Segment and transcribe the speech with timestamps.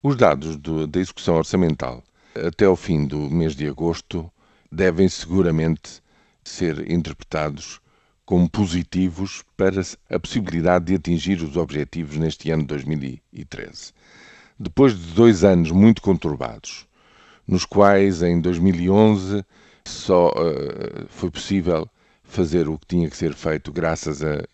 [0.00, 4.30] Os dados do, da execução orçamental até ao fim do mês de agosto
[4.70, 6.00] devem seguramente
[6.44, 7.80] ser interpretados
[8.24, 13.92] como positivos para a possibilidade de atingir os objetivos neste ano de 2013.
[14.56, 16.86] Depois de dois anos muito conturbados,
[17.44, 19.44] nos quais em 2011
[19.84, 21.90] só uh, foi possível
[22.22, 24.44] fazer o que tinha que ser feito graças a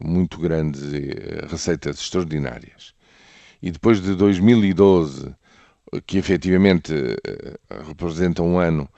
[0.00, 2.96] muito grandes uh, receitas extraordinárias.
[3.62, 5.34] E depois de 2012,
[6.06, 8.88] que efetivamente uh, representa um ano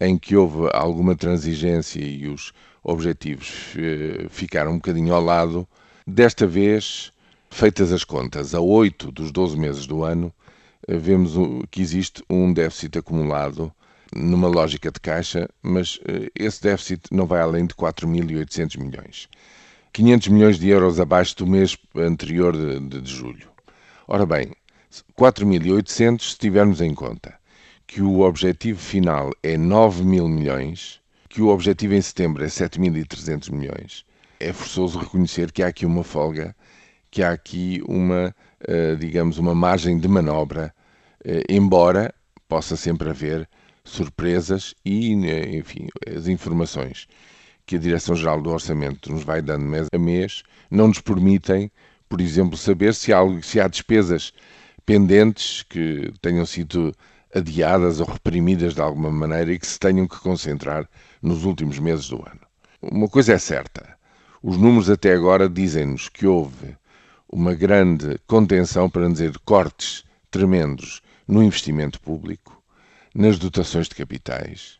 [0.00, 2.52] em que houve alguma transigência e os
[2.82, 3.74] objetivos
[4.28, 5.66] ficaram um bocadinho ao lado,
[6.06, 7.10] desta vez,
[7.50, 10.32] feitas as contas, a 8 dos 12 meses do ano,
[10.86, 11.32] vemos
[11.70, 13.72] que existe um déficit acumulado
[14.14, 19.28] numa lógica de caixa, mas eh, esse déficit não vai além de 4.800 milhões.
[19.92, 23.48] 500 milhões de euros abaixo do mês anterior de, de, de julho.
[24.08, 24.52] Ora bem,
[25.18, 27.34] 4.800 se tivermos em conta
[27.88, 33.50] que o objetivo final é 9 mil milhões, que o objetivo em setembro é 7.300
[33.50, 34.04] milhões,
[34.38, 36.54] é forçoso reconhecer que há aqui uma folga,
[37.10, 40.72] que há aqui uma, eh, digamos, uma margem de manobra,
[41.24, 42.14] eh, embora
[42.48, 43.48] possa sempre haver
[43.82, 45.14] surpresas e,
[45.56, 47.08] enfim, as informações
[47.66, 51.72] que a Direção-Geral do Orçamento nos vai dando mês a mês não nos permitem,
[52.08, 54.32] por exemplo, saber se há, se há despesas
[54.84, 56.94] pendentes que tenham sido
[57.34, 60.88] adiadas ou reprimidas de alguma maneira e que se tenham que concentrar
[61.20, 62.40] nos últimos meses do ano.
[62.80, 63.96] Uma coisa é certa:
[64.42, 66.76] os números até agora dizem-nos que houve
[67.28, 72.56] uma grande contenção, para dizer cortes tremendos, no investimento público
[73.16, 74.78] nas dotações de capitais,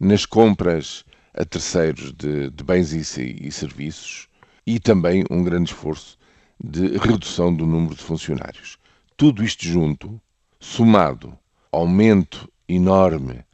[0.00, 4.28] nas compras a terceiros de, de bens e, e serviços
[4.66, 6.18] e também um grande esforço
[6.62, 8.78] de redução do número de funcionários.
[9.16, 10.20] Tudo isto junto,
[10.58, 11.38] somado
[11.70, 13.44] aumento enorme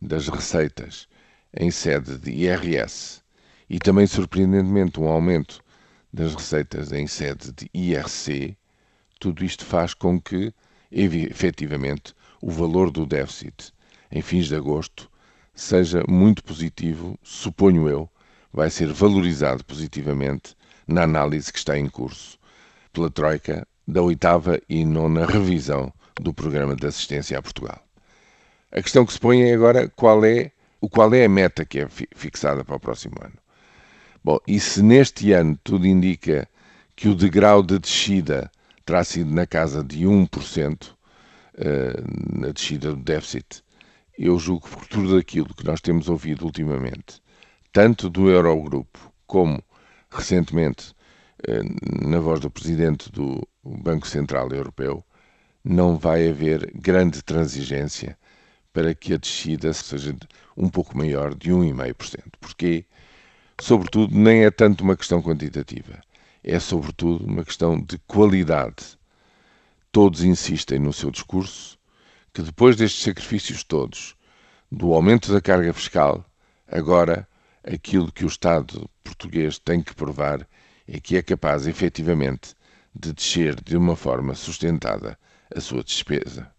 [0.00, 1.08] das receitas
[1.52, 3.20] em sede de IRS
[3.68, 5.60] e também, surpreendentemente, um aumento
[6.12, 8.56] das receitas em sede de IRC,
[9.18, 10.54] tudo isto faz com que,
[10.90, 13.72] efetivamente, o valor do déficit
[14.10, 15.10] em fins de agosto
[15.54, 18.08] seja muito positivo, suponho eu,
[18.52, 20.54] vai ser valorizado positivamente
[20.86, 22.38] na análise que está em curso
[22.92, 27.82] pela Troika da oitava e nona revisão do Programa de Assistência a Portugal.
[28.70, 31.80] A questão que se põe é agora qual é, o qual é a meta que
[31.80, 33.36] é fixada para o próximo ano.
[34.24, 36.48] Bom, e se neste ano tudo indica
[36.94, 38.50] que o degrau de descida
[38.84, 40.94] terá sido na casa de 1%,
[41.54, 43.62] eh, na descida do déficit,
[44.18, 47.20] eu julgo que por tudo aquilo que nós temos ouvido ultimamente,
[47.72, 49.62] tanto do Eurogrupo como
[50.10, 50.94] recentemente
[52.02, 55.04] na voz do presidente do Banco Central Europeu,
[55.64, 58.18] não vai haver grande transigência
[58.72, 60.16] para que a descida seja
[60.56, 62.22] um pouco maior de 1,5%.
[62.40, 62.84] Porquê?
[63.60, 66.00] Sobretudo, nem é tanto uma questão quantitativa,
[66.42, 68.98] é sobretudo uma questão de qualidade
[69.92, 71.78] todos insistem no seu discurso
[72.32, 74.16] que depois destes sacrifícios todos,
[74.70, 76.24] do aumento da carga fiscal,
[76.66, 77.28] agora
[77.62, 80.48] aquilo que o Estado português tem que provar
[80.86, 82.54] é que é capaz efetivamente
[82.94, 85.18] de descer de uma forma sustentada
[85.54, 86.52] a sua despesa.